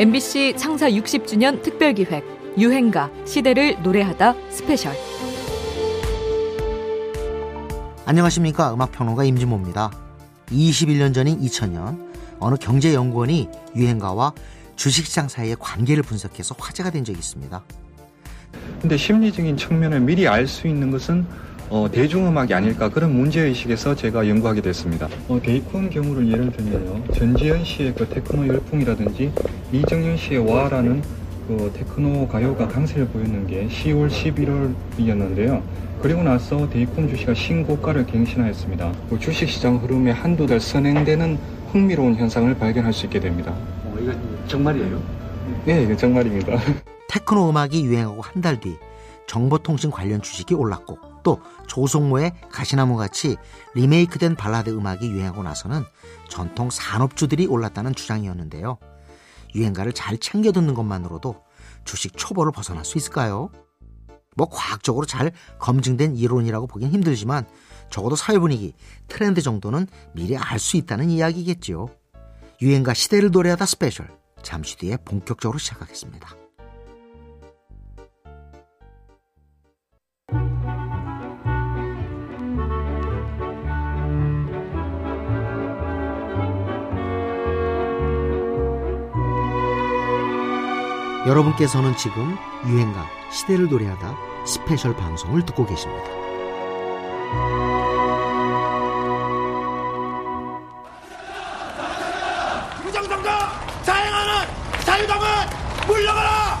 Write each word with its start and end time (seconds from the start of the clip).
MBC 0.00 0.54
창사 0.56 0.88
60주년 0.88 1.62
특별기획 1.62 2.24
유행가 2.56 3.10
시대를 3.26 3.82
노래하다 3.82 4.34
스페셜 4.48 4.94
안녕하십니까 8.06 8.72
음악평론가 8.72 9.24
임진모입니다. 9.24 9.90
21년 10.46 11.12
전인 11.12 11.38
2000년 11.40 11.98
어느 12.38 12.54
경제연구원이 12.56 13.50
유행가와 13.76 14.32
주식시장 14.76 15.28
사이의 15.28 15.56
관계를 15.60 16.02
분석해서 16.02 16.54
화제가 16.58 16.88
된 16.88 17.04
적이 17.04 17.18
있습니다. 17.18 17.62
근데 18.80 18.96
심리적인 18.96 19.58
측면을 19.58 20.00
미리 20.00 20.26
알 20.26 20.46
수 20.46 20.66
있는 20.66 20.90
것은 20.90 21.26
어, 21.68 21.88
대중음악이 21.92 22.52
아닐까 22.52 22.88
그런 22.88 23.14
문제의식에서 23.14 23.94
제가 23.94 24.26
연구하게 24.26 24.62
됐습니다. 24.62 25.08
어, 25.28 25.38
데이콘 25.40 25.90
경우를 25.90 26.26
예를 26.26 26.50
들면요. 26.50 27.04
전지현 27.12 27.64
씨의 27.64 27.94
그 27.94 28.08
테크노 28.08 28.48
열풍이라든지 28.48 29.30
이정현 29.72 30.16
씨의 30.16 30.38
와라는 30.50 31.02
그 31.46 31.72
테크노 31.74 32.28
가요가 32.28 32.66
강세를 32.68 33.08
보였는 33.08 33.46
게 33.46 33.66
10월, 33.68 34.08
11월이었는데요. 34.08 35.62
그리고 36.02 36.22
나서 36.22 36.68
데이콘 36.70 37.08
주식이 37.08 37.34
신고가를 37.34 38.06
갱신하였습니다. 38.06 38.92
그 39.10 39.18
주식시장 39.18 39.76
흐름에 39.76 40.12
한두 40.12 40.46
달 40.46 40.60
선행되는 40.60 41.38
흥미로운 41.72 42.16
현상을 42.16 42.52
발견할 42.58 42.92
수 42.92 43.06
있게 43.06 43.20
됩니다. 43.20 43.52
어, 43.52 43.96
이거 44.00 44.12
정말이에요? 44.48 45.02
네, 45.66 45.82
이거 45.82 45.96
정말입니다. 45.96 46.56
테크노 47.08 47.50
음악이 47.50 47.84
유행하고 47.84 48.22
한 48.22 48.40
달 48.42 48.58
뒤 48.60 48.76
정보통신 49.26 49.90
관련 49.92 50.20
주식이 50.22 50.54
올랐고 50.54 50.98
또 51.22 51.40
조성모의 51.68 52.32
가시나무 52.50 52.96
같이 52.96 53.36
리메이크된 53.74 54.34
발라드 54.34 54.70
음악이 54.70 55.08
유행하고 55.08 55.44
나서는 55.44 55.84
전통 56.28 56.68
산업주들이 56.70 57.46
올랐다는 57.46 57.94
주장이었는데요. 57.94 58.78
유행가를 59.54 59.92
잘 59.92 60.18
챙겨 60.18 60.52
듣는 60.52 60.74
것만으로도 60.74 61.42
주식 61.84 62.16
초보를 62.16 62.52
벗어날 62.52 62.84
수 62.84 62.98
있을까요? 62.98 63.50
뭐 64.36 64.48
과학적으로 64.48 65.06
잘 65.06 65.32
검증된 65.58 66.16
이론이라고 66.16 66.66
보긴 66.66 66.90
힘들지만 66.90 67.46
적어도 67.90 68.16
사회 68.16 68.38
분위기, 68.38 68.74
트렌드 69.08 69.40
정도는 69.40 69.86
미리 70.14 70.36
알 70.36 70.58
수 70.58 70.76
있다는 70.76 71.10
이야기겠지요. 71.10 71.88
유행가 72.62 72.94
시대를 72.94 73.30
노래하다 73.30 73.66
스페셜 73.66 74.08
잠시 74.42 74.76
뒤에 74.76 74.96
본격적으로 75.04 75.58
시작하겠습니다. 75.58 76.39
여러분께서는 91.30 91.96
지금 91.96 92.36
유행가 92.66 93.08
시대를 93.30 93.68
노래하다 93.68 94.16
스페셜 94.44 94.96
방송을 94.96 95.46
듣고 95.46 95.64
계십니다. 95.64 96.02
부정선거 102.82 103.30
자행하는 103.84 104.48
자유당은 104.84 105.26
물러가라! 105.86 106.60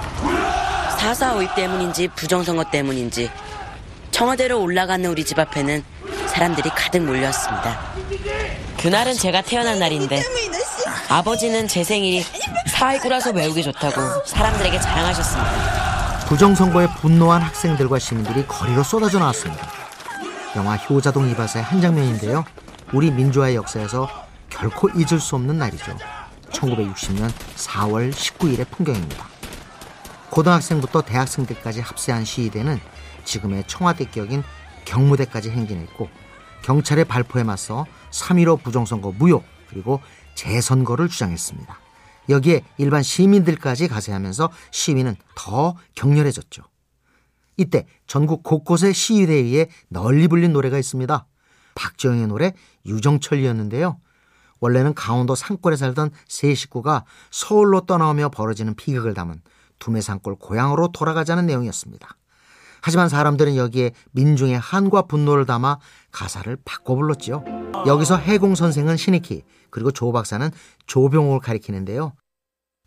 4.4 0.98 1.48
5.2 1.48 1.54
때문인지 1.56 2.08
부정선거 2.08 2.70
때문인지 2.70 3.28
청와대로 4.12 4.60
올라가는 4.60 5.04
우리 5.10 5.24
집 5.24 5.40
앞에는 5.40 5.82
사람들이 6.28 6.70
가득 6.70 7.02
몰렸습니다. 7.02 7.92
그날은 8.78 9.14
제가 9.14 9.42
태어난 9.42 9.80
날인데 9.80 10.22
아버지는 11.08 11.66
제 11.66 11.82
생일이 11.82 12.24
4.19라서 12.80 13.36
외우기 13.36 13.62
좋다고 13.62 14.24
사람들에게 14.24 14.80
자랑하셨습니다. 14.80 16.26
부정선거에 16.28 16.86
분노한 17.00 17.42
학생들과 17.42 17.98
시민들이 17.98 18.46
거리로 18.46 18.82
쏟아져 18.82 19.18
나왔습니다. 19.18 19.68
영화 20.56 20.76
효자동 20.76 21.28
이바사의 21.28 21.62
한 21.62 21.82
장면인데요. 21.82 22.42
우리 22.94 23.10
민주화의 23.10 23.56
역사에서 23.56 24.08
결코 24.48 24.88
잊을 24.88 25.20
수 25.20 25.36
없는 25.36 25.58
날이죠. 25.58 25.94
1960년 26.52 27.30
4월 27.56 28.12
19일의 28.12 28.66
풍경입니다. 28.70 29.26
고등학생부터 30.30 31.02
대학생 31.02 31.44
때까지 31.44 31.82
합세한 31.82 32.24
시위대는 32.24 32.80
지금의 33.24 33.64
청와대 33.66 34.06
격인 34.06 34.42
경무대까지 34.86 35.50
행진했고 35.50 36.08
경찰의 36.62 37.04
발포에 37.04 37.42
맞서 37.42 37.84
3.15 38.10 38.62
부정선거 38.62 39.12
무효 39.18 39.42
그리고 39.68 40.00
재선거를 40.34 41.08
주장했습니다. 41.08 41.89
여기에 42.30 42.62
일반 42.78 43.02
시민들까지 43.02 43.88
가세하면서 43.88 44.50
시위는 44.70 45.16
더 45.34 45.74
격렬해졌죠. 45.94 46.62
이때 47.56 47.86
전국 48.06 48.42
곳곳의 48.42 48.94
시위대에 48.94 49.36
의해 49.36 49.68
널리 49.88 50.28
불린 50.28 50.52
노래가 50.52 50.78
있습니다. 50.78 51.26
박정희의 51.74 52.26
노래 52.26 52.54
유정철이었는데요. 52.86 53.98
원래는 54.60 54.94
강원도 54.94 55.34
산골에 55.34 55.76
살던 55.76 56.10
세 56.28 56.54
식구가 56.54 57.04
서울로 57.30 57.82
떠나오며 57.82 58.30
벌어지는 58.30 58.74
비극을 58.74 59.14
담은 59.14 59.40
두메산골 59.78 60.36
고향으로 60.36 60.88
돌아가자는 60.92 61.46
내용이었습니다. 61.46 62.08
하지만 62.82 63.08
사람들은 63.08 63.56
여기에 63.56 63.92
민중의 64.12 64.58
한과 64.58 65.02
분노를 65.02 65.44
담아 65.46 65.78
가사를 66.12 66.56
바꿔 66.64 66.94
불렀지요. 66.94 67.44
여기서 67.86 68.16
해공 68.16 68.54
선생은 68.54 68.96
신익희, 68.96 69.42
그리고 69.70 69.90
조 69.90 70.12
박사는 70.12 70.50
조병옥을 70.86 71.40
가리키는데요. 71.40 72.12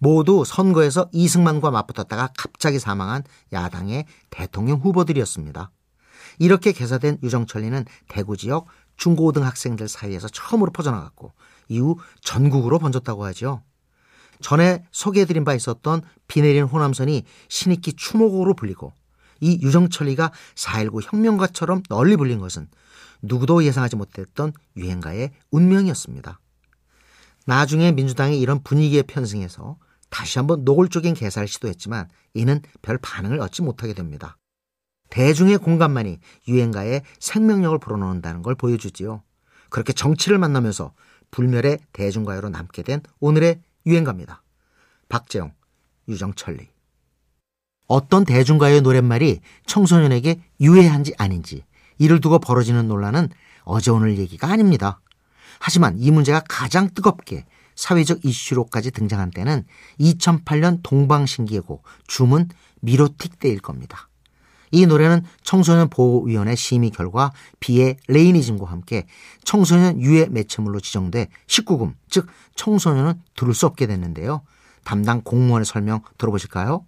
모두 0.04 0.44
선거에서 0.46 1.10
이승만과 1.14 1.72
맞붙었다가 1.72 2.32
갑자기 2.38 2.78
사망한 2.78 3.24
야당의 3.54 4.06
대통령 4.30 4.80
후보들이었습니다. 4.80 5.72
이렇게 6.40 6.74
개사된 6.74 7.20
유정철리는 7.24 7.86
대구 8.10 8.36
지역 8.36 8.68
중고등 8.98 9.46
학생들 9.46 9.88
사이에서 9.88 10.28
처음으로 10.28 10.72
퍼져나갔고 10.72 11.32
이후 11.70 11.98
전국으로 12.20 12.80
번졌다고 12.80 13.24
하죠. 13.28 13.64
전에 14.42 14.84
소개해드린 14.92 15.46
바 15.46 15.54
있었던 15.54 16.02
비 16.28 16.42
내린 16.42 16.66
호남선이 16.66 17.24
신익기 17.48 17.94
추모곡으로 17.94 18.56
불리고 18.56 18.92
이 19.40 19.58
유정철리가 19.62 20.34
4.19 20.56 21.02
혁명가처럼 21.02 21.84
널리 21.88 22.18
불린 22.18 22.40
것은 22.40 22.68
누구도 23.22 23.64
예상하지 23.64 23.96
못했던 23.96 24.52
유행가의 24.76 25.32
운명이었습니다. 25.52 26.42
나중에 27.46 27.94
민주당이 27.94 28.42
이런 28.42 28.62
분위기에 28.64 29.04
편승해서 29.04 29.78
다시 30.14 30.38
한번 30.38 30.64
노골적인 30.64 31.16
개사를 31.16 31.48
시도했지만 31.48 32.08
이는 32.36 32.62
별 32.84 33.00
반응을 33.00 33.40
얻지 33.42 33.64
못하게 33.64 33.94
됩니다. 33.94 34.38
대중의 35.10 35.58
공감만이 35.58 36.20
유행가의 36.48 37.02
생명력을 37.20 37.80
불어넣는다는 37.80 38.44
걸 38.44 38.54
보여주지요. 38.54 39.24
그렇게 39.72 39.92
정치를 39.92 40.38
만나면서 40.38 40.94
불멸의 41.32 41.80
대중가요로 41.94 42.50
남게 42.50 42.84
된 42.84 43.02
오늘의 43.22 43.64
유행가입니다. 43.88 44.44
박재영, 45.10 45.52
유정철리. 46.08 46.70
어떤 47.88 48.24
대중가요 48.24 48.82
노랫말이 48.82 49.42
청소년에게 49.66 50.44
유해한지 50.62 51.16
아닌지 51.18 51.66
이를 51.98 52.22
두고 52.22 52.38
벌어지는 52.38 52.88
논란은 52.88 53.30
어제 53.64 53.90
오늘 53.90 54.20
얘기가 54.20 54.48
아닙니다. 54.48 55.02
하지만 55.60 55.98
이 55.98 56.12
문제가 56.12 56.44
가장 56.48 56.94
뜨겁게 56.94 57.46
사회적 57.76 58.26
이슈로까지 58.26 58.92
등장한 58.92 59.32
때는 59.32 59.66
2008년 60.00 60.80
동방신기의 60.84 61.62
곡 61.62 61.84
주문 62.08 62.50
미로틱 62.82 63.40
때일 63.40 63.60
겁니다. 63.60 64.10
이 64.72 64.88
노래는 64.88 65.24
청소년 65.44 65.88
보호위원회 65.90 66.56
심의 66.56 66.90
결과 66.90 67.32
비의 67.60 67.98
레이니즘과 68.08 68.66
함께 68.66 69.06
청소년 69.44 70.02
유해 70.02 70.26
매체물로 70.26 70.80
지정돼 70.80 71.28
19금, 71.46 71.94
즉 72.10 72.28
청소년은 72.56 73.22
들을 73.36 73.54
수 73.54 73.68
없게 73.68 73.86
됐는데요. 73.86 74.42
담당 74.84 75.22
공무원의 75.22 75.66
설명 75.66 76.02
들어보실까요? 76.18 76.86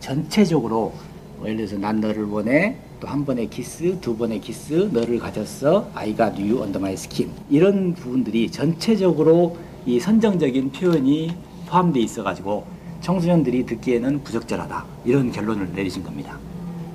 전체적으로 0.00 0.94
뭐 1.36 1.46
예를 1.46 1.58
들어서 1.58 1.78
난 1.78 2.00
너를 2.00 2.24
원해 2.24 2.76
또 3.00 3.06
한 3.06 3.24
번의 3.24 3.48
키스 3.48 3.96
두 4.00 4.16
번의 4.16 4.40
키스 4.40 4.90
너를 4.92 5.20
가졌어 5.20 5.88
got 6.16 6.42
you 6.42 6.60
under 6.62 6.80
my 6.80 6.94
skin 6.94 7.30
이런 7.48 7.94
부분들이 7.94 8.50
전체적으로 8.50 9.56
이 9.88 9.98
선정적인 9.98 10.70
표현이 10.72 11.34
포함되어 11.66 12.02
있어 12.02 12.22
가지고 12.22 12.66
청소년들이 13.00 13.64
듣기에는 13.64 14.22
부적절하다 14.22 14.84
이런 15.06 15.32
결론을 15.32 15.72
내리신 15.72 16.02
겁니다. 16.04 16.38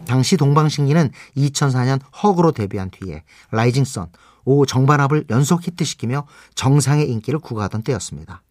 당시 0.06 0.38
동방신기는 0.38 1.10
2004년 1.36 2.00
Hug로 2.22 2.52
데뷔한 2.52 2.92
뒤에 2.92 3.24
Rising 3.50 3.84
Sun, 3.84 4.10
O 4.46 4.68
정반합을 4.68 5.26
연속 5.32 5.66
히트시키며 5.66 6.28
정상의 6.54 7.10
인기를 7.10 7.40
구가하던 7.40 7.82
때였습니다. 7.82 8.44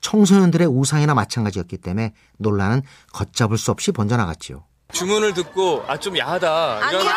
청소년들의 0.00 0.68
우상이나 0.68 1.14
마찬가지였기 1.14 1.78
때문에 1.78 2.14
논란은 2.38 2.82
걷잡을 3.12 3.58
수 3.58 3.72
없이 3.72 3.90
번져나갔지요. 3.90 4.62
주문을 4.92 5.34
듣고 5.34 5.82
아 5.88 5.96
좀 5.96 6.16
야하다 6.16 6.76
이런 6.90 7.08
아니요. 7.08 7.12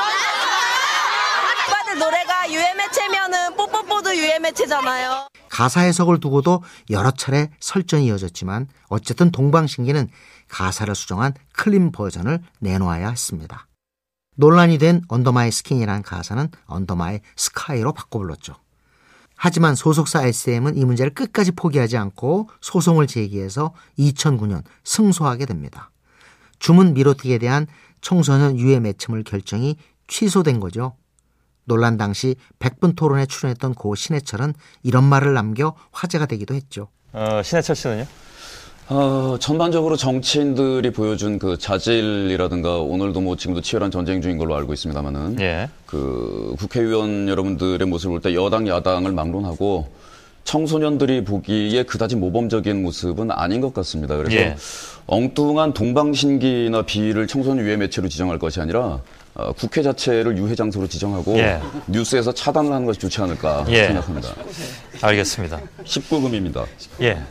오빠들 1.69 1.99
노래가 1.99 2.51
유해 2.51 2.73
매체면은 2.73 3.55
뽀뽀뽀도 3.57 4.17
유해 4.17 4.39
매체잖아요. 4.39 5.27
가사 5.53 5.81
해석을 5.81 6.19
두고도 6.19 6.63
여러 6.89 7.11
차례 7.11 7.51
설전이 7.59 8.07
이어졌지만 8.07 8.67
어쨌든 8.87 9.29
동방신기는 9.29 10.09
가사를 10.47 10.95
수정한 10.95 11.35
clean 11.53 11.91
버전을 11.91 12.41
내놓아야 12.57 13.09
했습니다. 13.09 13.67
논란이 14.35 14.79
된 14.79 15.03
under 15.07 15.39
my 15.39 15.51
skin이라는 15.51 16.01
가사는 16.01 16.49
under 16.65 17.04
my 17.04 17.19
sky로 17.35 17.93
바꿔 17.93 18.17
불렀죠. 18.17 18.55
하지만 19.35 19.75
소속사 19.75 20.25
SM은 20.25 20.75
이 20.75 20.85
문제를 20.85 21.13
끝까지 21.13 21.51
포기하지 21.51 21.97
않고 21.97 22.49
소송을 22.59 23.05
제기해서 23.05 23.75
2009년 23.99 24.63
승소하게 24.83 25.45
됩니다. 25.45 25.91
주문 26.57 26.95
미로틱에 26.95 27.37
대한 27.37 27.67
청소년 28.01 28.57
유해 28.57 28.79
매체물 28.79 29.23
결정이 29.23 29.77
취소된 30.07 30.59
거죠. 30.59 30.95
논란 31.65 31.97
당시 31.97 32.35
100분 32.59 32.95
토론에 32.95 33.25
출연했던 33.25 33.73
고 33.75 33.95
신해철은 33.95 34.53
이런 34.83 35.03
말을 35.03 35.33
남겨 35.33 35.75
화제가 35.91 36.25
되기도 36.25 36.53
했죠. 36.53 36.87
어, 37.13 37.41
신해철 37.43 37.75
씨는요? 37.75 38.05
어, 38.89 39.37
전반적으로 39.39 39.95
정치인들이 39.95 40.91
보여준 40.91 41.39
그 41.39 41.57
자질이라든가 41.57 42.77
오늘도 42.79 43.21
뭐 43.21 43.37
지금도 43.37 43.61
치열한 43.61 43.91
전쟁 43.91 44.21
중인 44.21 44.37
걸로 44.37 44.55
알고 44.55 44.73
있습니다만은 44.73 45.39
예. 45.39 45.69
그 45.85 46.53
국회의원 46.59 47.29
여러분들의 47.29 47.87
모습을 47.87 48.19
볼 48.19 48.21
때 48.21 48.35
여당 48.35 48.67
야당을 48.67 49.13
막론하고 49.13 49.87
청소년들이 50.43 51.23
보기에 51.23 51.83
그다지 51.83 52.17
모범적인 52.17 52.83
모습은 52.83 53.31
아닌 53.31 53.61
것 53.61 53.73
같습니다. 53.73 54.17
그래서 54.17 54.35
예. 54.35 54.55
엉뚱한 55.07 55.73
동방신기나 55.73 56.81
비를 56.81 57.27
청소년 57.27 57.65
유해 57.65 57.77
매체로 57.77 58.09
지정할 58.09 58.37
것이 58.37 58.59
아니라 58.59 58.99
어, 59.35 59.51
국회 59.53 59.81
자체를 59.81 60.37
유해 60.37 60.53
장소로 60.53 60.87
지정하고 60.87 61.37
예. 61.37 61.59
뉴스에서 61.87 62.33
차단을 62.33 62.71
하는 62.71 62.85
것이 62.85 62.99
좋지 62.99 63.21
않을까 63.21 63.65
예. 63.69 63.87
생각합니다. 63.87 64.29
알겠습니다. 65.01 65.59
19금입니다. 65.83 66.65
예. 67.01 67.23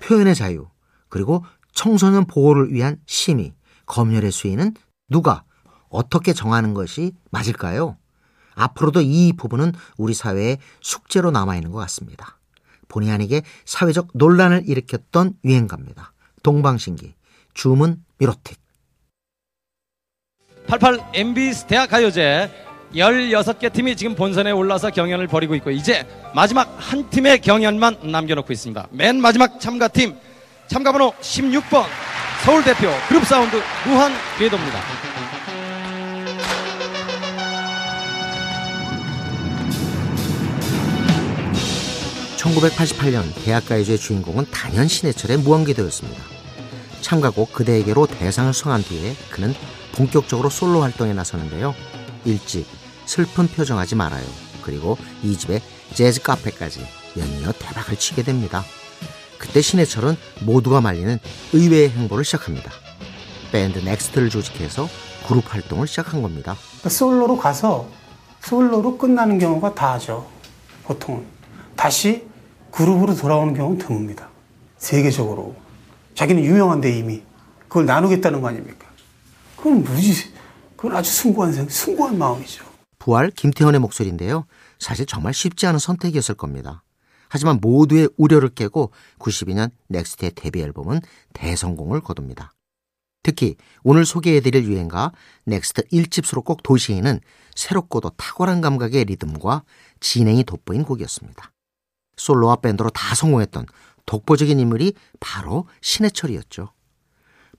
표현의 0.00 0.34
자유, 0.34 0.66
그리고 1.08 1.44
청소년 1.72 2.24
보호를 2.26 2.72
위한 2.72 2.98
심의, 3.06 3.54
검열의 3.86 4.30
수위는 4.30 4.74
누가 5.08 5.42
어떻게 5.88 6.32
정하는 6.32 6.74
것이 6.74 7.12
맞을까요? 7.30 7.96
앞으로도 8.54 9.00
이 9.00 9.32
부분은 9.36 9.72
우리 9.96 10.14
사회의 10.14 10.58
숙제로 10.80 11.30
남아 11.30 11.56
있는 11.56 11.72
것 11.72 11.78
같습니다. 11.78 12.38
본의 12.88 13.10
아니게 13.10 13.42
사회적 13.64 14.08
논란을 14.14 14.68
일으켰던 14.68 15.34
유행가입니다. 15.44 16.12
동방신기, 16.42 17.14
주문 17.54 18.04
미로틱. 18.18 18.67
88 20.68 20.98
MBC 21.14 21.66
대학 21.66 21.88
가요제 21.88 22.50
16개 22.94 23.72
팀이 23.72 23.96
지금 23.96 24.14
본선에 24.14 24.50
올라서 24.50 24.90
경연을 24.90 25.26
벌이고 25.26 25.54
있고 25.56 25.70
이제 25.70 26.06
마지막 26.34 26.74
한 26.78 27.08
팀의 27.08 27.40
경연만 27.40 27.96
남겨놓고 28.02 28.52
있습니다. 28.52 28.88
맨 28.90 29.20
마지막 29.20 29.58
참가팀 29.58 30.14
참가번호 30.66 31.12
16번 31.20 31.84
서울 32.44 32.62
대표 32.62 32.88
그룹 33.08 33.24
사운드 33.24 33.56
무한 33.86 34.12
궤도입니다. 34.38 34.78
1988년 42.36 43.22
대학가요제 43.44 43.96
주인공은 43.96 44.46
단연 44.50 44.86
신해철의 44.86 45.38
무한궤도였습니다. 45.38 46.22
참가곡 47.00 47.52
그대에게로 47.54 48.06
대상을 48.06 48.52
수상한 48.52 48.82
뒤에 48.82 49.14
그는 49.30 49.54
본격적으로 49.98 50.48
솔로 50.48 50.80
활동에 50.82 51.12
나서는데요. 51.12 51.74
1집 52.24 52.64
슬픈 53.04 53.48
표정하지 53.48 53.96
말아요. 53.96 54.24
그리고 54.62 54.96
2집의 55.24 55.60
재즈 55.92 56.22
카페까지 56.22 56.86
연이어 57.16 57.52
대박을 57.52 57.96
치게 57.96 58.22
됩니다. 58.22 58.62
그때 59.38 59.60
신해철은 59.60 60.16
모두가 60.42 60.80
말리는 60.80 61.18
의외의 61.52 61.90
행보를 61.90 62.24
시작합니다. 62.24 62.70
밴드 63.50 63.78
넥스트를 63.80 64.30
조직해서 64.30 64.88
그룹 65.26 65.52
활동을 65.52 65.88
시작한 65.88 66.22
겁니다. 66.22 66.56
솔로로 66.86 67.36
가서 67.36 67.88
솔로로 68.40 68.98
끝나는 68.98 69.38
경우가 69.38 69.74
다죠. 69.74 70.28
보통은. 70.84 71.24
다시 71.74 72.26
그룹으로 72.70 73.16
돌아오는 73.16 73.54
경우는 73.54 73.78
드뭅니다. 73.78 74.26
세계적으로. 74.76 75.56
자기는 76.14 76.44
유명한데 76.44 76.96
이미. 76.96 77.22
그걸 77.68 77.86
나누겠다는 77.86 78.40
거 78.40 78.48
아닙니까? 78.48 78.87
그건 79.58 79.82
무지, 79.82 80.32
그건 80.76 80.96
아주 80.96 81.10
숭고한, 81.10 81.52
생- 81.52 81.68
숭고한 81.68 82.16
마음이죠. 82.16 82.64
부활 82.98 83.30
김태원의 83.30 83.80
목소리인데요. 83.80 84.46
사실 84.78 85.06
정말 85.06 85.34
쉽지 85.34 85.66
않은 85.66 85.78
선택이었을 85.78 86.34
겁니다. 86.36 86.82
하지만 87.28 87.58
모두의 87.60 88.08
우려를 88.16 88.48
깨고 88.48 88.92
92년 89.18 89.70
넥스트의 89.88 90.32
데뷔 90.34 90.62
앨범은 90.62 91.00
대성공을 91.34 92.00
거둡니다. 92.00 92.52
특히 93.22 93.56
오늘 93.82 94.06
소개해드릴 94.06 94.64
유행가 94.64 95.12
넥스트 95.44 95.82
1집 95.88 96.24
수록곡 96.24 96.62
도시인은 96.62 97.20
새롭고도 97.54 98.10
탁월한 98.10 98.60
감각의 98.60 99.04
리듬과 99.04 99.64
진행이 100.00 100.44
돋보인 100.44 100.84
곡이었습니다. 100.84 101.52
솔로와 102.16 102.56
밴드로 102.56 102.90
다 102.90 103.14
성공했던 103.14 103.66
독보적인 104.06 104.58
인물이 104.58 104.94
바로 105.20 105.66
신해철이었죠. 105.82 106.72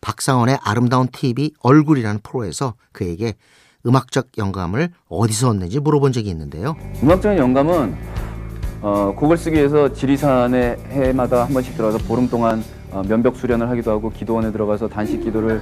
박상원의 0.01 0.60
아름다운 0.63 1.07
TV 1.12 1.51
얼굴이라는 1.62 2.22
프로에서 2.24 2.74
그에게 2.92 3.34
음악적 3.86 4.38
영감을 4.38 4.90
어디서 5.07 5.50
얻는지 5.50 5.80
물어본 5.80 6.12
적이 6.12 6.30
있는데요. 6.30 6.75
음악적인 7.01 7.38
영감은 7.38 7.96
어, 8.81 9.13
곡을 9.18 9.38
쓰기 9.38 9.57
위해서 9.57 9.92
지리산에 9.92 10.78
해마다 10.90 11.46
한 11.46 11.54
번씩 11.54 11.75
들어가서 11.75 12.06
보름 12.06 12.30
동안 12.30 12.63
어, 12.92 13.04
면벽 13.07 13.36
수련을 13.36 13.69
하기도 13.69 13.92
하고 13.92 14.10
기도원에 14.10 14.51
들어가서 14.51 14.88
단식 14.88 15.22
기도를 15.24 15.62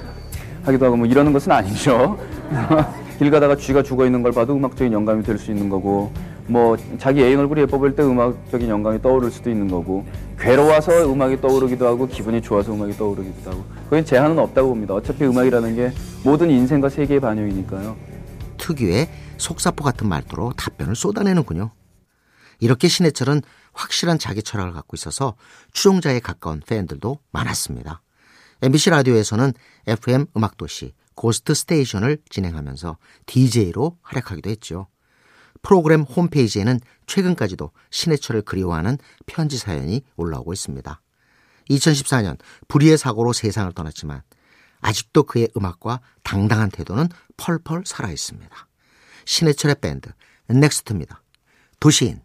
하기도 0.63 0.85
하고 0.85 0.97
뭐 0.97 1.05
이러는 1.05 1.33
것은 1.33 1.51
아니죠. 1.51 2.17
길 3.17 3.31
가다가 3.31 3.55
쥐가 3.55 3.81
죽어 3.83 4.05
있는 4.05 4.21
걸 4.21 4.31
봐도 4.31 4.55
음악적인 4.55 4.93
영감이 4.93 5.23
될 5.23 5.37
수 5.39 5.51
있는 5.51 5.69
거고 5.69 6.11
뭐 6.47 6.77
자기 6.97 7.21
애인 7.21 7.39
얼굴이 7.39 7.61
예뻐 7.61 7.77
보일 7.77 7.95
때 7.95 8.03
음악적인 8.03 8.69
영감이 8.69 9.01
떠오를 9.01 9.29
수도 9.31 9.49
있는 9.49 9.67
거고 9.67 10.05
괴로워서 10.39 11.11
음악이 11.11 11.41
떠오르기도 11.41 11.85
하고 11.85 12.07
기분이 12.07 12.41
좋아서 12.41 12.73
음악이 12.73 12.93
떠오르기도 12.93 13.51
하고 13.51 13.65
그건 13.85 14.05
제한은 14.05 14.39
없다고 14.39 14.69
봅니다. 14.69 14.93
어차피 14.93 15.25
음악이라는 15.25 15.75
게 15.75 15.91
모든 16.23 16.49
인생과 16.49 16.89
세계의 16.89 17.19
반영이니까요. 17.19 17.97
특유의 18.57 19.09
속사포 19.37 19.83
같은 19.83 20.07
말투로 20.07 20.53
답변을 20.57 20.95
쏟아내는군요. 20.95 21.71
이렇게 22.59 22.87
신해철은 22.87 23.41
확실한 23.73 24.17
자기 24.17 24.41
철학을 24.41 24.73
갖고 24.73 24.95
있어서 24.95 25.35
추종자에 25.73 26.19
가까운 26.19 26.61
팬들도 26.65 27.19
많았습니다. 27.31 28.01
MBC 28.61 28.89
라디오에서는 28.89 29.53
FM 29.85 30.25
음악도시 30.35 30.93
Ghost 31.13 31.53
Station을 31.53 32.19
진행하면서 32.29 32.97
DJ로 33.27 33.97
활약하기도 34.01 34.49
했죠. 34.49 34.87
프로그램 35.61 36.01
홈페이지에는 36.01 36.79
최근까지도 37.05 37.71
신해철을 37.89 38.41
그리워하는 38.43 38.97
편지 39.25 39.57
사연이 39.57 40.01
올라오고 40.15 40.53
있습니다. 40.53 41.01
2014년 41.69 42.37
불의의 42.67 42.97
사고로 42.97 43.33
세상을 43.33 43.71
떠났지만 43.73 44.21
아직도 44.81 45.23
그의 45.23 45.49
음악과 45.57 46.01
당당한 46.23 46.69
태도는 46.69 47.09
펄펄 47.37 47.83
살아 47.85 48.11
있습니다. 48.11 48.67
신해철의 49.25 49.77
밴드 49.81 50.09
넥스트입니다. 50.47 51.21
도시인 51.79 52.21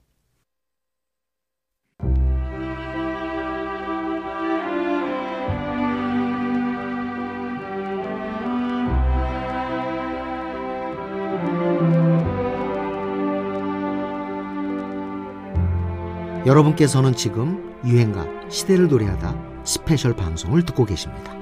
여러분께서는 16.52 17.14
지금 17.14 17.73
유행가 17.82 18.26
시대를 18.50 18.88
노래하다 18.88 19.62
스페셜 19.64 20.14
방송을 20.14 20.62
듣고 20.66 20.85
계십니다. 20.85 21.41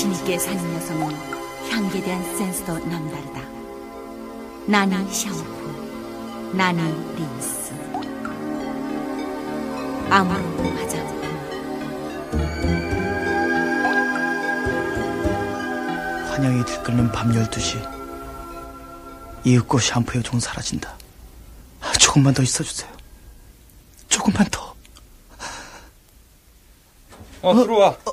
자신있게 0.00 0.38
사는 0.38 0.74
여성은 0.76 1.14
향기에 1.68 2.02
대한 2.02 2.22
센스도 2.38 2.78
남다르다. 2.78 3.42
나니 4.66 5.12
샴푸, 5.12 6.56
나니 6.56 6.80
린스, 7.16 7.74
아무로 10.08 10.70
화장품. 10.70 11.20
환영이 16.30 16.64
들끓는 16.64 17.12
밤 17.12 17.30
12시, 17.32 17.76
이윽고 19.44 19.80
샴푸 19.80 20.16
요종은 20.16 20.40
사라진다. 20.40 20.96
조금만 21.98 22.32
더 22.32 22.42
있어주세요. 22.42 22.90
조금만 24.08 24.46
더. 24.50 24.74
어, 27.42 27.54
들어와. 27.54 27.88
어. 28.06 28.09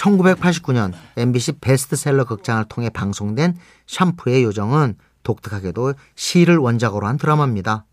1989년 0.00 0.92
MBC 1.16 1.52
베스트셀러 1.60 2.24
극장을 2.24 2.64
통해 2.68 2.88
방송된 2.88 3.56
샴푸의 3.86 4.42
요정은 4.44 4.96
독특하게도 5.22 5.94
시를 6.14 6.56
원작으로 6.56 7.06
한 7.06 7.18
드라마입니다. 7.18 7.84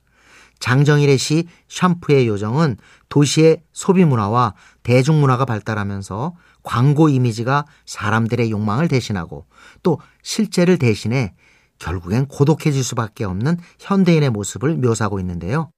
장정일의 0.59 1.17
시 1.17 1.47
샴푸의 1.67 2.27
요정은 2.27 2.77
도시의 3.09 3.63
소비 3.73 4.05
문화와 4.05 4.55
대중문화가 4.83 5.45
발달하면서 5.45 6.35
광고 6.63 7.09
이미지가 7.09 7.65
사람들의 7.85 8.49
욕망을 8.49 8.87
대신하고 8.87 9.45
또 9.83 9.99
실제를 10.23 10.79
대신해 10.79 11.35
결국엔 11.79 12.27
고독해질 12.27 12.83
수밖에 12.83 13.23
없는 13.23 13.57
현대인의 13.79 14.31
모습을 14.31 14.77
묘사하고 14.77 15.19
있는데요. 15.19 15.69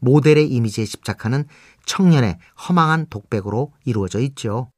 모델의 0.00 0.48
이미지에 0.48 0.84
집착하는 0.84 1.44
청년의 1.84 2.38
허망한 2.66 3.08
독백으로 3.10 3.72
이루어져 3.84 4.20
있죠. 4.20 4.70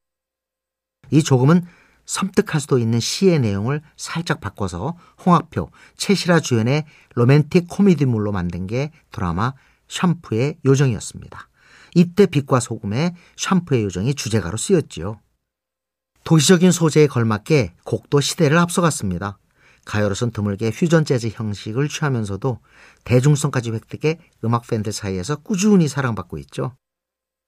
이 1.10 1.22
조금은 1.22 1.62
섬뜩할 2.06 2.60
수도 2.60 2.78
있는 2.78 2.98
시의 2.98 3.38
내용을 3.38 3.82
살짝 3.96 4.40
바꿔서 4.40 4.96
홍학표, 5.24 5.70
최시라 5.96 6.40
주연의 6.40 6.84
로맨틱 7.14 7.68
코미디물로 7.68 8.32
만든 8.32 8.66
게 8.66 8.90
드라마 9.12 9.54
샴푸의 9.88 10.56
요정이었습니다. 10.64 11.48
이때 11.94 12.26
빛과 12.26 12.60
소금의 12.60 13.14
샴푸의 13.36 13.84
요정이 13.84 14.14
주제가로 14.14 14.56
쓰였지요. 14.56 15.20
도시적인 16.24 16.72
소재에 16.72 17.06
걸맞게 17.06 17.74
곡도 17.84 18.20
시대를 18.20 18.58
앞서갔습니다. 18.58 19.38
가요로선 19.84 20.30
드물게 20.30 20.70
퓨전 20.70 21.04
재즈 21.04 21.30
형식을 21.32 21.88
취하면서도 21.88 22.58
대중성까지 23.04 23.72
획득해 23.72 24.18
음악 24.44 24.66
팬들 24.66 24.92
사이에서 24.92 25.36
꾸준히 25.36 25.88
사랑받고 25.88 26.38
있죠. 26.38 26.74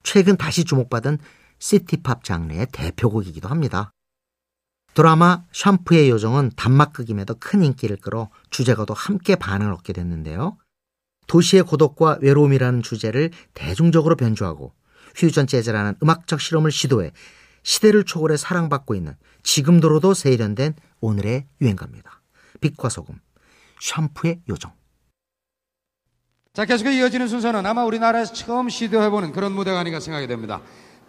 최근 0.03 0.35
다시 0.35 0.65
주목받은 0.65 1.19
시티팝 1.59 2.23
장르의 2.23 2.67
대표곡이기도 2.71 3.49
합니다. 3.49 3.91
드라마 4.93 5.43
샴푸의 5.51 6.09
요정은 6.09 6.51
단막극임에도 6.55 7.35
큰 7.39 7.63
인기를 7.63 7.97
끌어 7.97 8.29
주제가도 8.51 8.93
함께 8.93 9.35
반응을 9.35 9.73
얻게 9.73 9.91
됐는데요. 9.93 10.57
도시의 11.27 11.63
고독과 11.63 12.19
외로움이라는 12.21 12.83
주제를 12.83 13.31
대중적으로 13.53 14.15
변주하고 14.15 14.73
퓨전 15.15 15.47
재즈라는 15.47 15.95
음악적 16.03 16.41
실험을 16.41 16.71
시도해 16.71 17.11
시대를 17.63 18.03
초월해 18.03 18.37
사랑받고 18.37 18.93
있는 18.93 19.15
지금도로도 19.41 20.13
세련된 20.13 20.75
오늘의 20.99 21.47
유행가입니다. 21.61 22.21
빛과 22.61 22.89
소금, 22.89 23.19
샴푸의 23.79 24.41
요정. 24.49 24.73
자, 26.53 26.65
계속해 26.65 26.95
이어지는 26.97 27.27
순서는 27.27 27.65
아마 27.65 27.83
우리나라에서 27.83 28.33
처음 28.33 28.69
시도해보는 28.69 29.31
그런 29.31 29.53
무대가 29.53 29.79
아닌가 29.79 29.99
생각이 29.99 30.27
됩니다. 30.27 30.61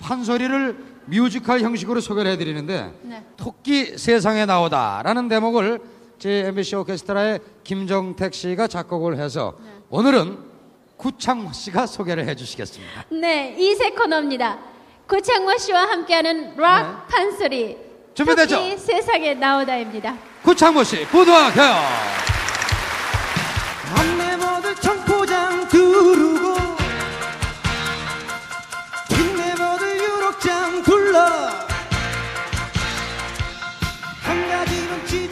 판소리를 0.05 0.77
뮤지컬 1.07 1.61
형식으로 1.61 2.01
소개를 2.01 2.33
해드리는데 2.33 2.93
네. 3.03 3.25
토끼 3.37 3.97
세상에 3.99 4.45
나오다라는 4.47 5.29
대목을 5.29 5.81
제 6.19 6.45
MBC 6.47 6.77
오케스트라의 6.77 7.41
김정택 7.65 8.35
씨가 8.35 8.69
작곡을 8.69 9.19
해서 9.19 9.55
오늘은 9.91 10.39
구창모 10.97 11.53
씨가 11.53 11.87
소개를 11.87 12.27
해주시겠습니다. 12.29 13.07
네, 13.11 13.57
이색 13.59 13.91
코너입니다. 13.91 14.59
구창모 15.07 15.59
씨와 15.59 15.83
함께하는 15.91 16.57
락 16.57 17.09
판소리. 17.09 17.77
준비됐죠? 18.15 18.57
토끼 18.57 18.79
세상에 18.79 19.35
나오다입니다. 19.35 20.17
구창모 20.43 20.85
씨, 20.85 21.05
부도하게요. 21.07 22.25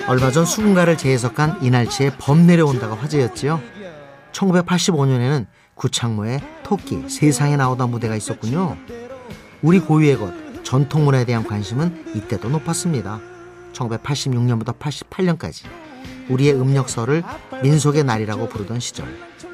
얼마 0.07 0.31
전 0.31 0.45
수군가를 0.45 0.99
재해석한 0.99 1.63
이날치의 1.63 2.13
범 2.19 2.47
내려온다가 2.47 2.95
화제였지요. 2.97 3.61
1985년에는 4.33 5.47
구창모의 5.75 6.41
토끼 6.63 7.09
세상에 7.09 7.57
나오다 7.57 7.87
무대가 7.87 8.17
있었군요. 8.17 8.77
우리 9.63 9.79
고유의 9.79 10.19
것 10.19 10.33
전통 10.65 11.05
문화에 11.05 11.25
대한 11.25 11.45
관심은 11.45 12.13
이때도 12.15 12.49
높았습니다. 12.49 13.21
1986년부터 13.73 14.79
88년까지 14.79 15.67
우리의 16.29 16.55
음력설을 16.55 17.23
민속의 17.63 18.05
날이라고 18.05 18.49
부르던 18.49 18.81
시절 18.81 19.07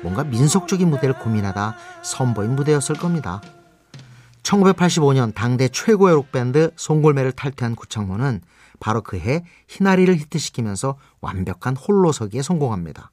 뭔가 0.03 0.25
민속적인 0.25 0.89
무대를 0.89 1.19
고민하다 1.19 1.77
선보인 2.03 2.57
무대였을 2.57 2.97
겁니다. 2.97 3.41
1985년 4.49 5.35
당대 5.35 5.69
최고의 5.69 6.15
록밴드 6.15 6.71
송골매를 6.77 7.33
탈퇴한 7.33 7.77
구창모는 7.77 8.41
바로 8.81 9.03
그해 9.03 9.45
희나리를 9.69 10.15
히트시키면서 10.17 10.97
완벽한 11.21 11.77
홀로서기에 11.77 12.43
성공합니다. 12.43 13.11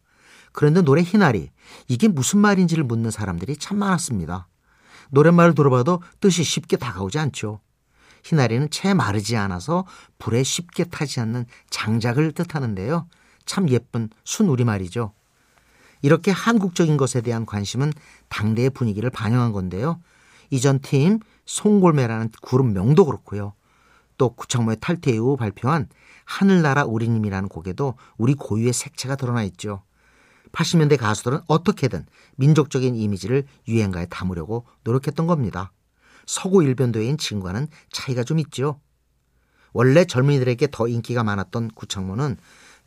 그런데 0.53 0.81
노래 0.81 1.01
희나리 1.01 1.51
이게 1.89 2.07
무슨 2.07 2.39
말인지를 2.39 2.85
묻는 2.85 3.11
사람들이 3.11 3.57
참 3.57 3.77
많았습니다. 3.79 4.47
노랫말을 5.09 5.55
들어봐도 5.55 6.01
뜻이 6.21 6.43
쉽게 6.43 6.77
다가오지 6.77 7.19
않죠. 7.19 7.59
희나리는 8.23 8.69
채 8.69 8.93
마르지 8.93 9.35
않아서 9.35 9.85
불에 10.17 10.41
쉽게 10.41 10.85
타지 10.85 11.19
않는 11.19 11.45
장작을 11.69 12.31
뜻하는데요. 12.31 13.07
참 13.45 13.69
예쁜 13.69 14.09
순우리말이죠. 14.23 15.13
이렇게 16.01 16.31
한국적인 16.31 16.97
것에 16.97 17.21
대한 17.21 17.45
관심은 17.45 17.91
당대의 18.29 18.69
분위기를 18.69 19.09
반영한 19.09 19.51
건데요. 19.51 19.99
이전 20.49 20.79
팀 20.79 21.19
송골매라는 21.45 22.31
그룹 22.41 22.67
명도 22.67 23.05
그렇고요. 23.05 23.53
또 24.17 24.29
구창모의 24.29 24.77
탈퇴 24.79 25.11
이후 25.11 25.35
발표한 25.37 25.89
하늘나라 26.25 26.85
우리님이라는 26.85 27.49
곡에도 27.49 27.95
우리 28.17 28.33
고유의 28.33 28.73
색채가 28.73 29.15
드러나 29.15 29.43
있죠. 29.43 29.83
80년대 30.51 30.97
가수들은 30.97 31.41
어떻게든 31.47 32.05
민족적인 32.37 32.95
이미지를 32.95 33.43
유행가에 33.67 34.05
담으려고 34.07 34.65
노력했던 34.83 35.27
겁니다. 35.27 35.71
서구 36.25 36.63
일변도인 36.63 37.17
지금과는 37.17 37.67
차이가 37.91 38.23
좀 38.23 38.39
있죠. 38.39 38.79
원래 39.73 40.05
젊은이들에게 40.05 40.69
더 40.71 40.87
인기가 40.87 41.23
많았던 41.23 41.71
구창모는 41.75 42.37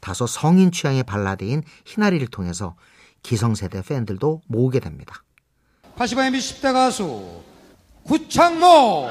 다소 0.00 0.26
성인 0.26 0.72
취향의 0.72 1.04
발라드인 1.04 1.62
희나리를 1.84 2.26
통해서 2.28 2.76
기성세대 3.22 3.82
팬들도 3.82 4.42
모으게 4.46 4.80
됩니다. 4.80 5.22
80화 5.96 6.26
MB 6.26 6.38
10대 6.38 6.72
가수 6.72 7.42
구창모 8.08 9.10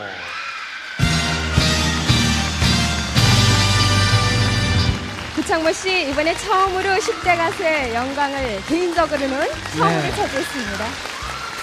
구창모 5.36 5.72
씨 5.72 6.10
이번에 6.10 6.34
처음으로 6.36 6.90
10대 6.96 7.38
가수의 7.38 7.94
영광을 7.94 8.60
개인적으로는 8.66 9.48
처음으로 9.78 10.02
네. 10.02 10.10
차지했습니다. 10.16 10.86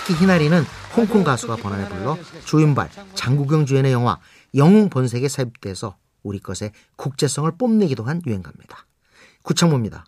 특히 0.06 0.14
희나리는 0.14 0.62
홍콩 0.96 1.24
가수가 1.24 1.56
번안해 1.56 1.88
불러 1.88 2.16
조윤발, 2.44 2.88
장국영 3.14 3.66
주연의 3.66 3.90
영화 3.90 4.20
영웅 4.54 4.88
본색에 4.88 5.26
삽입돼서 5.26 5.96
우리 6.22 6.38
것의 6.38 6.70
국제성을 6.94 7.50
뽐내기도 7.58 8.04
한 8.04 8.22
유행가입니다. 8.24 8.86
구창모입니다. 9.42 10.04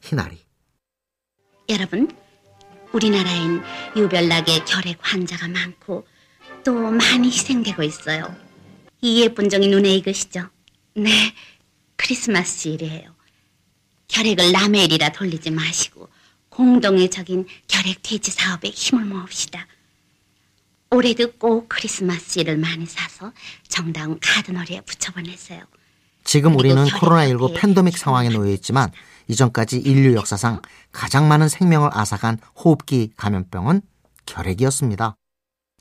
희나리. 0.00 0.38
여러분, 1.70 2.08
우리나라엔 2.92 3.62
유별나게 3.96 4.64
결핵 4.64 4.98
환자가 5.00 5.48
많고 5.48 6.06
또 6.64 6.72
많이 6.72 7.28
희생되고 7.28 7.82
있어요. 7.82 8.34
이 9.00 9.22
예쁜 9.22 9.48
종이 9.48 9.68
눈에 9.68 9.94
익으시죠? 9.96 10.48
네, 10.94 11.34
크리스마스 11.96 12.68
일이에요. 12.68 13.10
결핵을 14.08 14.52
남의 14.52 14.84
일이라 14.84 15.10
돌리지 15.10 15.50
마시고 15.50 16.08
공동의 16.50 17.10
적인 17.10 17.46
결핵 17.66 18.02
퇴치 18.02 18.30
사업에 18.30 18.68
힘을 18.68 19.04
모읍시다. 19.04 19.66
올해도 20.90 21.32
꼭 21.32 21.68
크리스마스 21.68 22.38
일을 22.38 22.58
많이 22.58 22.84
사서 22.84 23.32
정다운 23.66 24.18
카드놀이에 24.20 24.82
붙여보냈어요. 24.82 25.62
지금 26.24 26.56
우리는 26.56 26.84
코로나19 26.84 27.54
팬데믹 27.56 27.96
상황에 27.96 28.28
놓여 28.28 28.52
있지만 28.52 28.92
이전까지 29.26 29.78
인류 29.78 30.14
역사상 30.14 30.60
가장 30.92 31.26
많은 31.26 31.48
생명을 31.48 31.90
앗아간 31.92 32.38
호흡기 32.54 33.12
감염병은 33.16 33.80
결핵이었습니다. 34.26 35.16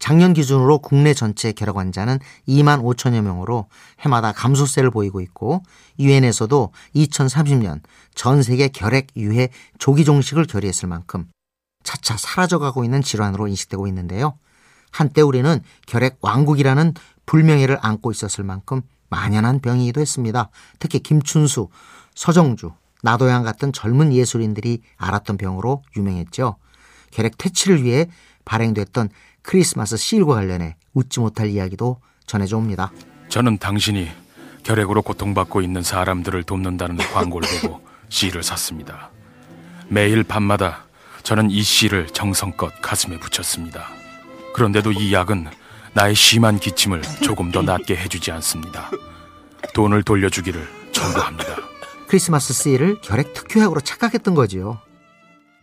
작년 0.02 0.34
기준으로 0.34 0.80
국내 0.80 1.14
전체 1.14 1.52
결핵 1.52 1.78
환자는 1.78 2.18
2만 2.48 2.82
5천여 2.82 3.22
명으로 3.22 3.68
해마다 4.00 4.32
감소세를 4.32 4.90
보이고 4.90 5.22
있고 5.22 5.62
유엔에서도 6.00 6.74
2030년 6.96 7.82
전 8.16 8.42
세계 8.42 8.68
결핵 8.68 9.10
유해 9.16 9.50
조기 9.78 10.04
종식을 10.04 10.48
결의했을 10.48 10.90
만큼 10.90 11.28
차차 11.84 12.18
사라져가고 12.18 12.84
있는 12.84 13.04
질환으로 13.04 13.48
인식되고 13.48 13.86
있는데요. 13.88 14.40
한때 14.90 15.22
우리는 15.22 15.62
결핵 15.86 16.18
왕국이라는 16.22 16.96
불명예를 17.28 17.78
안고 17.80 18.10
있었을 18.10 18.44
만큼 18.44 18.82
만연한 19.10 19.60
병이기도 19.60 20.02
했습니다. 20.02 20.50
특히 20.80 20.98
김춘수, 20.98 21.70
서정주, 22.16 22.72
나도양 23.04 23.44
같은 23.44 23.72
젊은 23.72 24.14
예술인들이 24.14 24.82
알았던 24.98 25.38
병으로 25.38 25.84
유명했죠. 25.96 26.56
결핵 27.12 27.38
퇴치를 27.38 27.84
위해 27.84 28.08
발행됐던 28.46 29.10
크리스마스 29.42 29.98
시일과 29.98 30.36
관련해 30.36 30.76
웃지 30.94 31.20
못할 31.20 31.50
이야기도 31.50 32.00
전해져 32.26 32.58
옵니다. 32.58 32.92
저는 33.30 33.58
당신이 33.58 34.10
결핵으로 34.64 35.02
고통받고 35.02 35.62
있는 35.62 35.82
사람들을 35.82 36.44
돕는다는 36.44 36.98
광고를 36.98 37.48
보고 37.62 37.82
씨를 38.10 38.44
샀습니다. 38.44 39.10
매일 39.88 40.24
밤마다 40.24 40.86
저는 41.24 41.52
이 41.52 41.62
씨를 41.62 42.08
정성껏 42.08 42.82
가슴에 42.82 43.20
붙였습니다. 43.20 43.88
그런데도 44.54 44.92
이 44.92 45.14
약은 45.14 45.48
나의 45.94 46.16
심한 46.16 46.60
기침을 46.60 47.02
조금 47.24 47.52
더 47.52 47.62
낫게 47.62 47.96
해주지 47.96 48.32
않습니다. 48.32 48.90
돈을 49.74 50.04
돌려주기를 50.04 50.68
청구합니다. 50.92 51.56
크리스마스 52.08 52.54
시일을 52.54 53.02
결핵 53.02 53.34
특효약으로 53.34 53.82
착각했던 53.82 54.36
거지요. 54.36 54.80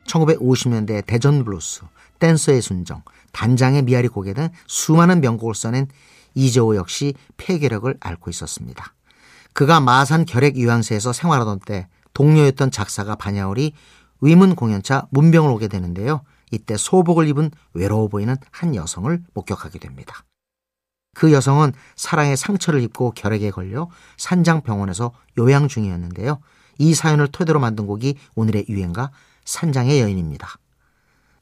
1950년대 0.06 1.04
대전 1.06 1.44
블루스, 1.44 1.82
댄서의 2.18 2.62
순정, 2.62 3.02
단장의 3.32 3.82
미아리 3.82 4.08
고개 4.08 4.32
등 4.34 4.48
수많은 4.66 5.20
명곡을 5.20 5.54
써낸 5.54 5.88
이재호 6.34 6.76
역시 6.76 7.14
폐결핵을 7.36 7.96
앓고 8.00 8.30
있었습니다. 8.30 8.94
그가 9.52 9.80
마산 9.80 10.24
결핵 10.24 10.58
요양소에서 10.58 11.12
생활하던 11.12 11.60
때 11.60 11.88
동료였던 12.14 12.70
작사가 12.70 13.16
반야월이 13.16 13.72
위문 14.20 14.54
공연차 14.54 15.06
문병을 15.10 15.50
오게 15.50 15.68
되는데요. 15.68 16.22
이때 16.50 16.76
소복을 16.76 17.28
입은 17.28 17.50
외로워 17.74 18.08
보이는 18.08 18.36
한 18.50 18.74
여성을 18.74 19.22
목격하게 19.34 19.78
됩니다. 19.78 20.24
그 21.14 21.32
여성은 21.32 21.72
사랑의 21.96 22.36
상처를 22.36 22.80
입고 22.82 23.12
결핵에 23.12 23.50
걸려 23.50 23.88
산장병원에서 24.16 25.12
요양 25.38 25.68
중이었는데요. 25.68 26.40
이 26.78 26.94
사연을 26.94 27.28
토대로 27.28 27.58
만든 27.58 27.86
곡이 27.86 28.16
오늘의 28.36 28.66
유행가 28.68 29.10
산장의 29.44 30.00
여인입니다. 30.00 30.48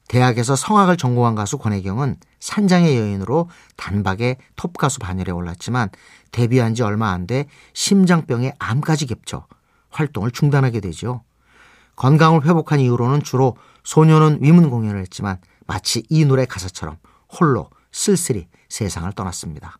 대학에서 0.07 0.55
성악을 0.55 0.97
전공한 0.97 1.35
가수 1.35 1.57
권혜경은 1.57 2.17
산장의 2.39 2.97
여인으로 2.97 3.49
단박에 3.75 4.37
톱가수 4.55 4.99
반열에 4.99 5.31
올랐지만 5.31 5.89
데뷔한 6.31 6.75
지 6.75 6.83
얼마 6.83 7.11
안 7.11 7.27
돼 7.27 7.45
심장병에 7.73 8.53
암까지 8.57 9.05
겹쳐 9.07 9.47
활동을 9.89 10.31
중단하게 10.31 10.79
되죠. 10.79 11.23
건강을 11.97 12.45
회복한 12.45 12.79
이후로는 12.79 13.23
주로 13.23 13.57
소녀는 13.83 14.39
위문 14.41 14.69
공연을 14.69 15.01
했지만 15.01 15.39
마치 15.65 16.03
이 16.09 16.23
노래 16.25 16.45
가사처럼 16.45 16.97
홀로 17.27 17.69
쓸쓸히 17.91 18.47
세상을 18.69 19.11
떠났습니다. 19.13 19.77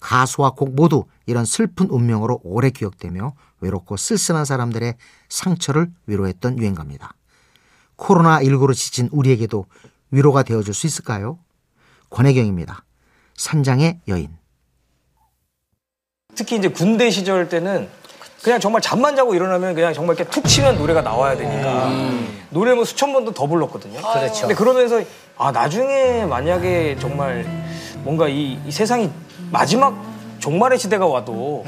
가수와 0.00 0.50
곡 0.50 0.74
모두 0.74 1.06
이런 1.26 1.44
슬픈 1.44 1.88
운명으로 1.88 2.40
오래 2.44 2.70
기억되며 2.70 3.34
외롭고 3.60 3.96
쓸쓸한 3.96 4.44
사람들의 4.44 4.94
상처를 5.28 5.90
위로했던 6.06 6.58
유행가입니다. 6.58 7.14
코로나19로 7.96 8.74
지친 8.74 9.08
우리에게도 9.12 9.66
위로가 10.10 10.42
되어줄 10.42 10.74
수 10.74 10.86
있을까요? 10.86 11.38
권혜경입니다. 12.10 12.84
산장의 13.36 14.00
여인. 14.08 14.30
특히 16.36 16.56
이제 16.56 16.68
군대 16.68 17.10
시절 17.10 17.48
때는 17.48 17.88
그냥 18.42 18.60
정말 18.60 18.82
잠만 18.82 19.16
자고 19.16 19.34
일어나면 19.34 19.74
그냥 19.74 19.94
정말 19.94 20.16
이렇게 20.16 20.30
툭 20.30 20.46
치면 20.46 20.76
노래가 20.76 21.00
나와야 21.00 21.36
되니까 21.36 21.90
노래 22.50 22.74
뭐 22.74 22.84
수천 22.84 23.12
번도 23.12 23.32
더 23.32 23.46
불렀거든요. 23.46 24.00
그렇죠. 24.00 24.40
근데 24.42 24.54
그러면서 24.54 25.02
아 25.38 25.50
나중에 25.50 26.26
만약에 26.26 26.96
정말 27.00 27.46
뭔가 28.02 28.28
이, 28.28 28.58
이 28.66 28.70
세상이 28.70 29.10
마지막 29.50 29.96
종말의 30.40 30.78
시대가 30.78 31.06
와도 31.06 31.64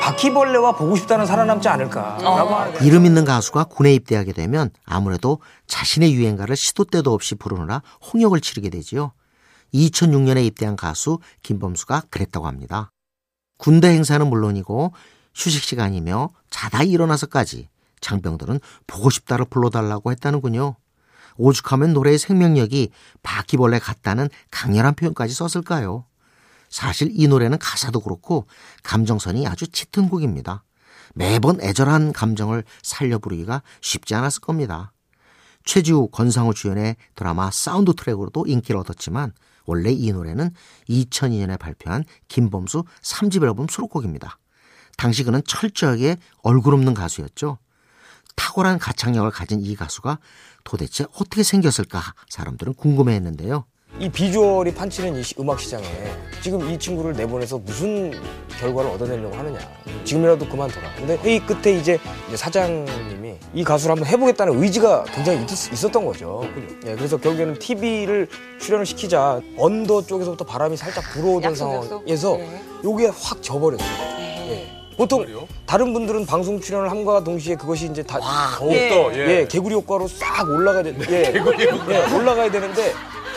바퀴벌레와 0.00 0.72
보고 0.72 0.96
싶다는 0.96 1.26
살아남지 1.26 1.68
않을까라고 1.68 2.84
이름 2.84 3.06
있는 3.06 3.24
가수가 3.24 3.64
군에 3.64 3.92
입대하게 3.94 4.32
되면 4.32 4.70
아무래도 4.84 5.40
자신의 5.66 6.14
유행가를 6.14 6.56
시도 6.56 6.84
때도 6.84 7.12
없이 7.12 7.34
부르느라 7.34 7.82
홍역을 8.12 8.40
치르게 8.40 8.70
되지요. 8.70 9.12
2006년에 9.74 10.44
입대한 10.44 10.74
가수 10.76 11.18
김범수가 11.42 12.04
그랬다고 12.10 12.46
합니다. 12.46 12.90
군대 13.58 13.88
행사는 13.88 14.26
물론이고 14.26 14.92
휴식 15.34 15.62
시간이며 15.62 16.30
자다 16.48 16.82
일어나서까지 16.82 17.68
장병들은 18.00 18.60
보고 18.86 19.10
싶다를 19.10 19.44
불러달라고 19.44 20.10
했다는군요. 20.10 20.76
오죽하면 21.36 21.92
노래의 21.92 22.18
생명력이 22.18 22.90
바퀴벌레 23.22 23.78
같다는 23.78 24.28
강렬한 24.50 24.94
표현까지 24.94 25.34
썼을까요? 25.34 26.04
사실 26.70 27.10
이 27.12 27.28
노래는 27.28 27.58
가사도 27.58 28.00
그렇고 28.00 28.46
감정선이 28.82 29.46
아주 29.46 29.66
짙은 29.68 30.08
곡입니다. 30.08 30.64
매번 31.14 31.60
애절한 31.60 32.12
감정을 32.12 32.64
살려 32.82 33.18
부르기가 33.18 33.62
쉽지 33.80 34.14
않았을 34.14 34.40
겁니다. 34.40 34.92
최지우, 35.64 36.08
권상우 36.08 36.54
주연의 36.54 36.96
드라마 37.14 37.50
사운드 37.50 37.92
트랙으로도 37.94 38.46
인기를 38.46 38.80
얻었지만 38.80 39.32
원래 39.64 39.90
이 39.92 40.12
노래는 40.12 40.54
2002년에 40.88 41.58
발표한 41.58 42.04
김범수 42.28 42.84
3집 43.02 43.44
앨범 43.44 43.66
수록곡입니다. 43.68 44.38
당시 44.96 45.24
그는 45.24 45.42
철저하게 45.46 46.16
얼굴 46.42 46.74
없는 46.74 46.94
가수였죠. 46.94 47.58
탁월한 48.36 48.78
가창력을 48.78 49.30
가진 49.30 49.60
이 49.60 49.74
가수가 49.74 50.18
도대체 50.64 51.04
어떻게 51.14 51.42
생겼을까 51.42 52.14
사람들은 52.28 52.74
궁금해했는데요. 52.74 53.64
이 54.00 54.08
비주얼이 54.08 54.72
판치는 54.74 55.14
이 55.16 55.22
시- 55.22 55.34
음악 55.38 55.60
시장에 55.60 55.84
지금 56.40 56.70
이 56.70 56.78
친구를 56.78 57.12
내보내서 57.12 57.58
무슨 57.58 58.10
결과를 58.58 58.90
얻어내려고 58.92 59.36
하느냐. 59.36 59.58
지금이라도 60.04 60.48
그만둬라. 60.48 60.88
근데 60.96 61.16
회의 61.18 61.38
끝에 61.38 61.74
이제, 61.76 61.98
이제 62.28 62.36
사장님이 62.36 63.34
이 63.52 63.62
가수를 63.62 63.92
한번 63.92 64.08
해보겠다는 64.08 64.62
의지가 64.62 65.04
굉장히 65.14 65.42
있, 65.42 65.84
었던 65.84 66.04
거죠. 66.06 66.42
예, 66.86 66.94
그래서 66.94 67.18
결국에는 67.18 67.58
TV를 67.58 68.26
출연을 68.58 68.86
시키자 68.86 69.40
언더 69.58 70.06
쪽에서부터 70.06 70.46
바람이 70.46 70.78
살짝 70.78 71.04
불어오던 71.12 71.54
상황에서 71.54 72.38
요게 72.82 73.06
확 73.22 73.42
져버렸어요. 73.42 73.88
예. 74.48 74.66
보통 74.96 75.26
다른 75.66 75.92
분들은 75.92 76.24
방송 76.26 76.58
출연을 76.60 76.90
함과 76.90 77.22
동시에 77.24 77.54
그것이 77.54 77.86
이제 77.86 78.02
다 78.02 78.18
더욱더, 78.58 79.14
예. 79.18 79.46
개구리 79.46 79.74
효과로 79.74 80.08
싹 80.08 80.48
올라가야 80.48 80.82
돼. 80.84 80.96
예, 81.10 81.32
개구리 81.32 81.66
효과. 81.70 81.92
예, 81.94 82.14
올라가야 82.14 82.50
되는데 82.50 82.92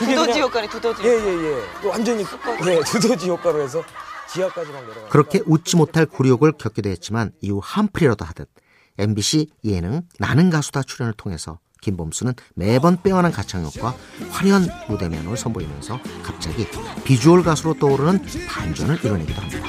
두더지 0.05 0.39
효과네, 0.41 0.69
두더지. 0.69 1.03
예, 1.03 1.09
예, 1.09 1.61
예. 1.83 1.87
완전히 1.87 2.23
예, 2.23 2.79
두더지 2.81 3.29
효과로 3.29 3.61
해서 3.61 3.83
지하까지 4.29 4.71
막 4.71 4.81
내려가. 4.87 5.09
그렇게 5.09 5.41
웃지 5.45 5.75
못할 5.75 6.05
굴욕을 6.05 6.53
겪기도 6.53 6.89
했지만 6.89 7.31
이후 7.41 7.59
한풀이라도 7.63 8.25
하듯 8.25 8.49
MBC 8.97 9.47
예능 9.65 10.01
나는 10.19 10.49
가수다 10.49 10.83
출연을 10.83 11.13
통해서 11.17 11.59
김범수는 11.81 12.33
매번 12.55 13.01
빼어난 13.01 13.31
가창력과 13.31 13.95
화려한 14.31 14.67
무대 14.87 15.09
면을 15.09 15.35
선보이면서 15.35 15.99
갑자기 16.23 16.65
비주얼 17.03 17.43
가수로 17.43 17.73
떠오르는 17.75 18.23
반전을 18.47 19.03
이뤄내기도 19.03 19.41
합니다. 19.41 19.67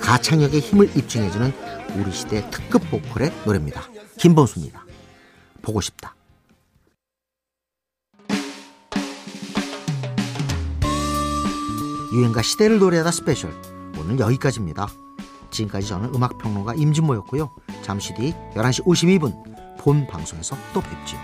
가창력의 0.00 0.60
힘을 0.60 0.96
입증해주는 0.96 1.52
우리 1.96 2.12
시대 2.12 2.48
특급 2.50 2.90
보컬의 2.90 3.32
노래입니다. 3.44 3.82
김범수입니다. 4.18 4.84
보고 5.62 5.80
싶다. 5.80 6.14
유행가 12.16 12.40
시대를 12.40 12.78
노래하다 12.78 13.10
스페셜 13.10 13.52
오늘 13.98 14.18
여기까지입니다. 14.18 14.88
지금까지 15.50 15.86
저는 15.86 16.14
음악평론가 16.14 16.74
임진모였고요. 16.74 17.50
잠시 17.82 18.14
뒤 18.14 18.32
11시 18.54 18.84
52분 18.86 19.76
본 19.78 20.06
방송에서 20.06 20.56
또 20.72 20.80
뵙지요. 20.80 21.20